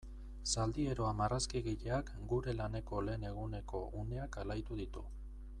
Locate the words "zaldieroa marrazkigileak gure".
0.53-2.57